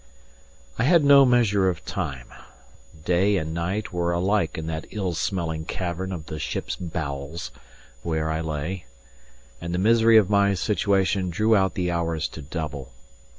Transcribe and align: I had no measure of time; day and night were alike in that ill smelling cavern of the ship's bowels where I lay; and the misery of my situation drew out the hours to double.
I 0.79 0.83
had 0.85 1.03
no 1.05 1.27
measure 1.27 1.69
of 1.69 1.85
time; 1.85 2.29
day 3.05 3.37
and 3.37 3.53
night 3.53 3.93
were 3.93 4.13
alike 4.13 4.57
in 4.57 4.65
that 4.65 4.87
ill 4.89 5.13
smelling 5.13 5.63
cavern 5.65 6.11
of 6.11 6.25
the 6.25 6.39
ship's 6.39 6.75
bowels 6.75 7.51
where 8.01 8.31
I 8.31 8.41
lay; 8.41 8.85
and 9.61 9.75
the 9.75 9.77
misery 9.77 10.17
of 10.17 10.27
my 10.27 10.55
situation 10.55 11.29
drew 11.29 11.55
out 11.55 11.75
the 11.75 11.91
hours 11.91 12.27
to 12.29 12.41
double. 12.41 12.93